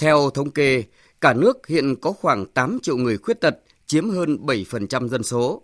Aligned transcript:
Theo 0.00 0.30
thống 0.30 0.50
kê, 0.50 0.84
cả 1.20 1.32
nước 1.32 1.66
hiện 1.66 1.96
có 1.96 2.12
khoảng 2.12 2.46
8 2.46 2.78
triệu 2.82 2.96
người 2.96 3.18
khuyết 3.18 3.40
tật, 3.40 3.58
chiếm 3.86 4.10
hơn 4.10 4.38
7% 4.46 5.08
dân 5.08 5.22
số. 5.22 5.62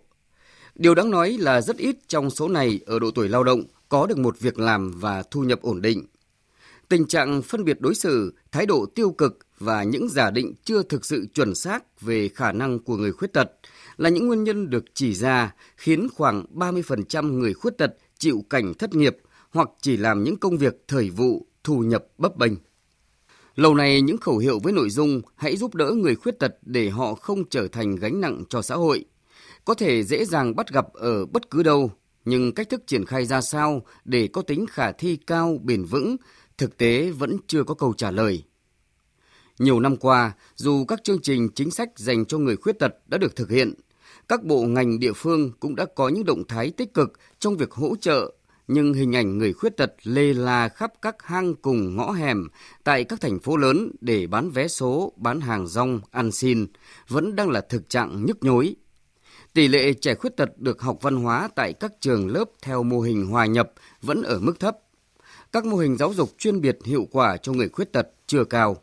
Điều 0.75 0.95
đáng 0.95 1.11
nói 1.11 1.37
là 1.39 1.61
rất 1.61 1.77
ít 1.77 1.95
trong 2.07 2.29
số 2.29 2.47
này 2.47 2.79
ở 2.85 2.99
độ 2.99 3.11
tuổi 3.11 3.29
lao 3.29 3.43
động 3.43 3.63
có 3.89 4.07
được 4.07 4.17
một 4.17 4.39
việc 4.39 4.59
làm 4.59 4.91
và 4.99 5.23
thu 5.31 5.41
nhập 5.41 5.61
ổn 5.61 5.81
định. 5.81 6.05
Tình 6.89 7.07
trạng 7.07 7.41
phân 7.41 7.63
biệt 7.63 7.81
đối 7.81 7.95
xử, 7.95 8.33
thái 8.51 8.65
độ 8.65 8.85
tiêu 8.95 9.11
cực 9.11 9.39
và 9.59 9.83
những 9.83 10.09
giả 10.09 10.31
định 10.31 10.53
chưa 10.63 10.83
thực 10.83 11.05
sự 11.05 11.27
chuẩn 11.33 11.55
xác 11.55 12.01
về 12.01 12.29
khả 12.29 12.51
năng 12.51 12.79
của 12.79 12.95
người 12.97 13.11
khuyết 13.11 13.33
tật 13.33 13.51
là 13.97 14.09
những 14.09 14.27
nguyên 14.27 14.43
nhân 14.43 14.69
được 14.69 14.85
chỉ 14.93 15.13
ra 15.13 15.55
khiến 15.77 16.07
khoảng 16.13 16.45
30% 16.53 17.39
người 17.39 17.53
khuyết 17.53 17.77
tật 17.77 17.95
chịu 18.17 18.43
cảnh 18.49 18.73
thất 18.73 18.95
nghiệp 18.95 19.17
hoặc 19.49 19.69
chỉ 19.81 19.97
làm 19.97 20.23
những 20.23 20.37
công 20.37 20.57
việc 20.57 20.83
thời 20.87 21.09
vụ, 21.09 21.47
thu 21.63 21.79
nhập 21.79 22.05
bấp 22.17 22.37
bênh. 22.37 22.66
Lâu 23.57 23.75
nay 23.75 24.01
những 24.01 24.17
khẩu 24.17 24.37
hiệu 24.37 24.59
với 24.63 24.73
nội 24.73 24.89
dung 24.89 25.21
hãy 25.35 25.57
giúp 25.57 25.75
đỡ 25.75 25.91
người 25.91 26.15
khuyết 26.15 26.39
tật 26.39 26.55
để 26.61 26.89
họ 26.89 27.15
không 27.15 27.49
trở 27.49 27.67
thành 27.67 27.95
gánh 27.95 28.21
nặng 28.21 28.43
cho 28.49 28.61
xã 28.61 28.75
hội 28.75 29.05
có 29.65 29.73
thể 29.73 30.03
dễ 30.03 30.25
dàng 30.25 30.55
bắt 30.55 30.73
gặp 30.73 30.93
ở 30.93 31.25
bất 31.25 31.49
cứ 31.49 31.63
đâu, 31.63 31.91
nhưng 32.25 32.51
cách 32.51 32.69
thức 32.69 32.83
triển 32.87 33.05
khai 33.05 33.25
ra 33.25 33.41
sao 33.41 33.81
để 34.05 34.27
có 34.27 34.41
tính 34.41 34.65
khả 34.69 34.91
thi 34.91 35.17
cao, 35.27 35.59
bền 35.63 35.83
vững, 35.83 36.15
thực 36.57 36.77
tế 36.77 37.11
vẫn 37.11 37.37
chưa 37.47 37.63
có 37.63 37.73
câu 37.73 37.93
trả 37.93 38.11
lời. 38.11 38.43
Nhiều 39.59 39.79
năm 39.79 39.97
qua, 39.97 40.31
dù 40.55 40.85
các 40.85 41.03
chương 41.03 41.21
trình 41.21 41.49
chính 41.55 41.71
sách 41.71 41.89
dành 41.95 42.25
cho 42.25 42.37
người 42.37 42.55
khuyết 42.55 42.79
tật 42.79 42.93
đã 43.07 43.17
được 43.17 43.35
thực 43.35 43.49
hiện, 43.49 43.73
các 44.27 44.43
bộ 44.43 44.61
ngành 44.61 44.99
địa 44.99 45.13
phương 45.13 45.51
cũng 45.59 45.75
đã 45.75 45.85
có 45.95 46.09
những 46.09 46.25
động 46.25 46.43
thái 46.47 46.71
tích 46.71 46.93
cực 46.93 47.13
trong 47.39 47.57
việc 47.57 47.71
hỗ 47.71 47.95
trợ, 47.95 48.33
nhưng 48.67 48.93
hình 48.93 49.15
ảnh 49.15 49.37
người 49.37 49.53
khuyết 49.53 49.77
tật 49.77 49.93
lê 50.03 50.33
la 50.33 50.69
khắp 50.69 50.93
các 51.01 51.15
hang 51.23 51.55
cùng 51.55 51.95
ngõ 51.95 52.11
hẻm 52.11 52.47
tại 52.83 53.03
các 53.03 53.21
thành 53.21 53.39
phố 53.39 53.57
lớn 53.57 53.91
để 54.01 54.27
bán 54.27 54.49
vé 54.49 54.67
số, 54.67 55.13
bán 55.15 55.41
hàng 55.41 55.67
rong, 55.67 56.01
ăn 56.11 56.31
xin 56.31 56.67
vẫn 57.07 57.35
đang 57.35 57.49
là 57.49 57.61
thực 57.61 57.89
trạng 57.89 58.25
nhức 58.25 58.43
nhối. 58.43 58.75
Tỷ 59.53 59.67
lệ 59.67 59.93
trẻ 59.93 60.15
khuyết 60.15 60.37
tật 60.37 60.57
được 60.57 60.81
học 60.81 60.97
văn 61.01 61.15
hóa 61.15 61.49
tại 61.55 61.73
các 61.73 61.91
trường 62.01 62.27
lớp 62.27 62.45
theo 62.61 62.83
mô 62.83 62.99
hình 62.99 63.27
hòa 63.27 63.45
nhập 63.45 63.71
vẫn 64.01 64.21
ở 64.21 64.39
mức 64.39 64.59
thấp. 64.59 64.77
Các 65.51 65.65
mô 65.65 65.77
hình 65.77 65.97
giáo 65.97 66.13
dục 66.13 66.29
chuyên 66.37 66.61
biệt 66.61 66.77
hiệu 66.85 67.07
quả 67.11 67.37
cho 67.37 67.53
người 67.53 67.69
khuyết 67.69 67.93
tật 67.93 68.07
chưa 68.27 68.43
cao. 68.43 68.77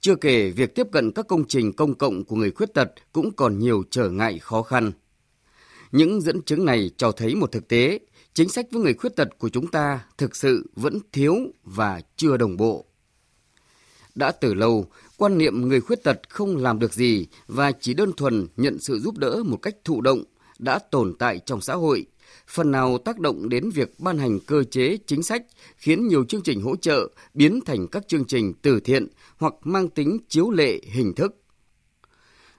Chưa 0.00 0.16
kể 0.16 0.50
việc 0.50 0.74
tiếp 0.74 0.86
cận 0.92 1.12
các 1.12 1.26
công 1.28 1.44
trình 1.48 1.72
công 1.72 1.94
cộng 1.94 2.24
của 2.24 2.36
người 2.36 2.50
khuyết 2.50 2.74
tật 2.74 2.92
cũng 3.12 3.30
còn 3.36 3.58
nhiều 3.58 3.82
trở 3.90 4.10
ngại 4.10 4.38
khó 4.38 4.62
khăn. 4.62 4.92
Những 5.92 6.20
dẫn 6.20 6.42
chứng 6.42 6.64
này 6.64 6.90
cho 6.96 7.12
thấy 7.12 7.34
một 7.34 7.52
thực 7.52 7.68
tế, 7.68 7.98
chính 8.36 8.48
sách 8.48 8.66
với 8.70 8.82
người 8.82 8.94
khuyết 8.94 9.16
tật 9.16 9.28
của 9.38 9.48
chúng 9.48 9.66
ta 9.66 10.04
thực 10.18 10.36
sự 10.36 10.70
vẫn 10.76 10.98
thiếu 11.12 11.36
và 11.64 12.00
chưa 12.16 12.36
đồng 12.36 12.56
bộ. 12.56 12.84
Đã 14.14 14.32
từ 14.32 14.54
lâu, 14.54 14.86
quan 15.16 15.38
niệm 15.38 15.68
người 15.68 15.80
khuyết 15.80 16.04
tật 16.04 16.20
không 16.28 16.56
làm 16.56 16.78
được 16.78 16.92
gì 16.92 17.26
và 17.46 17.72
chỉ 17.72 17.94
đơn 17.94 18.12
thuần 18.12 18.46
nhận 18.56 18.78
sự 18.78 18.98
giúp 18.98 19.18
đỡ 19.18 19.42
một 19.46 19.56
cách 19.56 19.76
thụ 19.84 20.00
động 20.00 20.24
đã 20.58 20.78
tồn 20.78 21.14
tại 21.18 21.40
trong 21.46 21.60
xã 21.60 21.74
hội, 21.74 22.06
phần 22.48 22.70
nào 22.70 22.98
tác 22.98 23.18
động 23.18 23.48
đến 23.48 23.70
việc 23.70 24.00
ban 24.00 24.18
hành 24.18 24.38
cơ 24.40 24.64
chế 24.64 24.98
chính 25.06 25.22
sách 25.22 25.42
khiến 25.76 26.08
nhiều 26.08 26.24
chương 26.24 26.42
trình 26.42 26.60
hỗ 26.60 26.76
trợ 26.76 27.08
biến 27.34 27.60
thành 27.66 27.86
các 27.88 28.08
chương 28.08 28.24
trình 28.24 28.54
từ 28.62 28.80
thiện 28.80 29.06
hoặc 29.36 29.54
mang 29.64 29.88
tính 29.88 30.18
chiếu 30.28 30.50
lệ 30.50 30.80
hình 30.82 31.14
thức. 31.14 31.36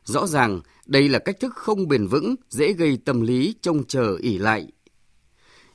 Rõ 0.03 0.27
ràng, 0.27 0.61
đây 0.85 1.09
là 1.09 1.19
cách 1.19 1.39
thức 1.39 1.53
không 1.55 1.87
bền 1.87 2.07
vững, 2.07 2.35
dễ 2.49 2.73
gây 2.73 2.97
tâm 3.05 3.21
lý 3.21 3.55
trông 3.61 3.83
chờ 3.83 4.17
ỉ 4.21 4.37
lại. 4.37 4.67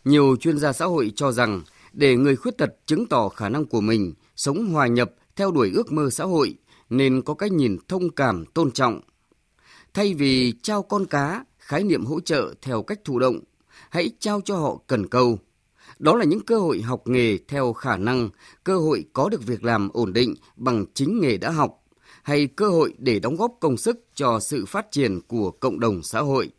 Nhiều 0.04 0.36
chuyên 0.36 0.58
gia 0.58 0.72
xã 0.72 0.84
hội 0.84 1.12
cho 1.16 1.32
rằng 1.32 1.62
để 1.92 2.16
người 2.16 2.36
khuyết 2.36 2.58
tật 2.58 2.70
chứng 2.86 3.06
tỏ 3.06 3.28
khả 3.28 3.48
năng 3.48 3.66
của 3.66 3.80
mình, 3.80 4.14
sống 4.36 4.66
hòa 4.72 4.86
nhập 4.86 5.10
theo 5.36 5.50
đuổi 5.50 5.70
ước 5.74 5.92
mơ 5.92 6.10
xã 6.10 6.24
hội 6.24 6.54
nên 6.90 7.22
có 7.22 7.34
cách 7.34 7.52
nhìn 7.52 7.76
thông 7.88 8.10
cảm, 8.10 8.44
tôn 8.46 8.70
trọng. 8.70 9.00
Thay 9.94 10.14
vì 10.14 10.52
trao 10.62 10.82
con 10.82 11.06
cá, 11.06 11.44
khái 11.58 11.84
niệm 11.84 12.04
hỗ 12.04 12.20
trợ 12.20 12.54
theo 12.62 12.82
cách 12.82 13.00
thụ 13.04 13.18
động, 13.18 13.40
hãy 13.90 14.10
trao 14.18 14.40
cho 14.44 14.56
họ 14.56 14.78
cần 14.86 15.08
câu. 15.08 15.38
Đó 15.98 16.16
là 16.16 16.24
những 16.24 16.40
cơ 16.40 16.58
hội 16.58 16.80
học 16.80 17.02
nghề 17.06 17.38
theo 17.48 17.72
khả 17.72 17.96
năng, 17.96 18.30
cơ 18.64 18.78
hội 18.78 19.04
có 19.12 19.28
được 19.28 19.46
việc 19.46 19.64
làm 19.64 19.88
ổn 19.92 20.12
định 20.12 20.34
bằng 20.56 20.84
chính 20.94 21.20
nghề 21.20 21.36
đã 21.36 21.50
học, 21.50 21.78
hay 22.22 22.46
cơ 22.46 22.68
hội 22.68 22.94
để 22.98 23.18
đóng 23.18 23.36
góp 23.36 23.52
công 23.60 23.76
sức 23.76 24.04
cho 24.14 24.40
sự 24.40 24.66
phát 24.66 24.86
triển 24.90 25.20
của 25.20 25.50
cộng 25.50 25.80
đồng 25.80 26.02
xã 26.02 26.20
hội. 26.20 26.50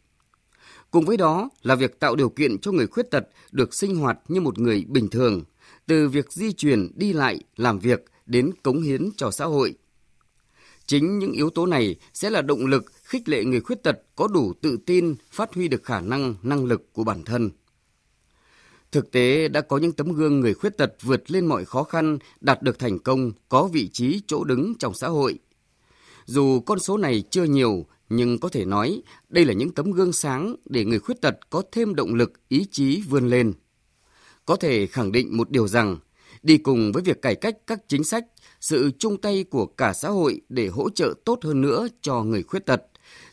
Cùng 0.94 1.06
với 1.06 1.18
đó 1.18 1.50
là 1.64 1.76
việc 1.76 2.00
tạo 2.00 2.16
điều 2.16 2.30
kiện 2.30 2.58
cho 2.58 2.72
người 2.72 2.88
khuyết 2.88 3.12
tật 3.12 3.24
được 3.52 3.74
sinh 3.74 3.96
hoạt 3.96 4.20
như 4.28 4.42
một 4.42 4.60
người 4.60 4.86
bình 4.88 5.10
thường, 5.10 5.44
từ 5.86 6.10
việc 6.10 6.32
di 6.32 6.52
chuyển, 6.52 6.92
đi 6.96 7.14
lại, 7.14 7.40
làm 7.56 7.80
việc 7.80 8.06
đến 8.26 8.52
cống 8.64 8.82
hiến 8.82 9.10
cho 9.18 9.32
xã 9.32 9.46
hội. 9.46 9.74
Chính 10.86 11.20
những 11.20 11.32
yếu 11.32 11.50
tố 11.50 11.66
này 11.66 11.96
sẽ 12.14 12.30
là 12.30 12.42
động 12.42 12.66
lực 12.66 12.86
khích 13.04 13.30
lệ 13.30 13.44
người 13.44 13.62
khuyết 13.62 13.84
tật 13.84 14.02
có 14.16 14.28
đủ 14.28 14.54
tự 14.62 14.78
tin 14.86 15.16
phát 15.32 15.54
huy 15.54 15.68
được 15.68 15.84
khả 15.84 16.02
năng, 16.02 16.36
năng 16.44 16.66
lực 16.66 16.94
của 16.94 17.04
bản 17.04 17.24
thân. 17.24 17.50
Thực 18.92 19.12
tế 19.12 19.48
đã 19.48 19.62
có 19.62 19.78
những 19.78 19.92
tấm 19.92 20.12
gương 20.12 20.40
người 20.40 20.54
khuyết 20.54 20.78
tật 20.78 20.94
vượt 21.02 21.32
lên 21.32 21.46
mọi 21.46 21.66
khó 21.66 21.84
khăn, 21.84 22.18
đạt 22.42 22.62
được 22.62 22.80
thành 22.80 23.00
công, 23.00 23.32
có 23.50 23.68
vị 23.68 23.90
trí 23.94 24.22
chỗ 24.28 24.44
đứng 24.44 24.74
trong 24.80 24.94
xã 24.94 25.08
hội. 25.08 25.40
Dù 26.26 26.60
con 26.60 26.80
số 26.80 26.98
này 26.98 27.24
chưa 27.30 27.44
nhiều, 27.44 27.86
nhưng 28.10 28.40
có 28.40 28.50
thể 28.50 28.66
nói 28.66 29.02
đây 29.30 29.46
là 29.46 29.54
những 29.54 29.72
tấm 29.72 29.92
gương 29.92 30.14
sáng 30.14 30.56
để 30.66 30.86
người 30.86 31.00
khuyết 31.00 31.22
tật 31.22 31.50
có 31.50 31.64
thêm 31.72 31.96
động 31.96 32.16
lực, 32.16 32.34
ý 32.48 32.66
chí 32.72 33.02
vươn 33.10 33.30
lên. 33.30 33.54
Có 34.46 34.56
thể 34.56 34.88
khẳng 34.88 35.12
định 35.12 35.38
một 35.38 35.52
điều 35.52 35.68
rằng, 35.68 35.98
đi 36.44 36.58
cùng 36.58 36.92
với 36.92 37.04
việc 37.04 37.22
cải 37.22 37.36
cách 37.36 37.58
các 37.68 37.80
chính 37.88 38.04
sách, 38.04 38.26
sự 38.62 38.92
chung 39.00 39.22
tay 39.22 39.44
của 39.44 39.66
cả 39.66 39.94
xã 39.94 40.10
hội 40.10 40.42
để 40.50 40.68
hỗ 40.68 40.90
trợ 40.90 41.14
tốt 41.26 41.40
hơn 41.44 41.62
nữa 41.62 41.88
cho 42.02 42.24
người 42.24 42.44
khuyết 42.44 42.66
tật, 42.66 42.82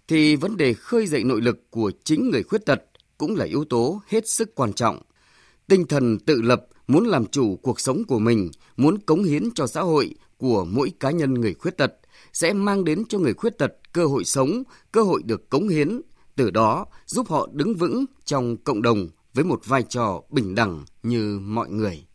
thì 0.09 0.37
vấn 0.37 0.57
đề 0.57 0.75
khơi 0.75 1.07
dậy 1.07 1.25
nội 1.25 1.41
lực 1.41 1.71
của 1.71 1.93
chính 2.05 2.31
người 2.31 2.43
khuyết 2.43 2.67
tật 2.67 2.83
cũng 3.19 3.37
là 3.37 3.45
yếu 3.45 3.65
tố 3.65 4.03
hết 4.07 4.29
sức 4.29 4.55
quan 4.55 4.73
trọng. 4.73 5.03
Tinh 5.67 5.87
thần 5.87 6.19
tự 6.19 6.43
lập, 6.43 6.67
muốn 6.87 7.05
làm 7.05 7.27
chủ 7.27 7.57
cuộc 7.63 7.81
sống 7.81 8.05
của 8.05 8.19
mình, 8.19 8.51
muốn 8.77 8.99
cống 8.99 9.25
hiến 9.25 9.51
cho 9.55 9.67
xã 9.67 9.81
hội 9.81 10.15
của 10.37 10.65
mỗi 10.65 10.93
cá 11.01 11.11
nhân 11.11 11.35
người 11.35 11.55
khuyết 11.55 11.77
tật 11.77 11.93
sẽ 12.33 12.53
mang 12.53 12.85
đến 12.85 13.03
cho 13.09 13.19
người 13.19 13.35
khuyết 13.35 13.59
tật 13.59 13.73
cơ 13.93 14.07
hội 14.07 14.25
sống, 14.25 14.63
cơ 14.93 15.03
hội 15.03 15.23
được 15.23 15.51
cống 15.51 15.69
hiến, 15.69 16.01
từ 16.37 16.51
đó 16.51 16.87
giúp 17.07 17.29
họ 17.29 17.49
đứng 17.53 17.75
vững 17.75 18.05
trong 18.25 18.57
cộng 18.57 18.83
đồng 18.83 19.09
với 19.35 19.45
một 19.45 19.61
vai 19.67 19.83
trò 19.83 20.23
bình 20.31 20.55
đẳng 20.55 20.85
như 21.03 21.39
mọi 21.43 21.71
người. 21.71 22.07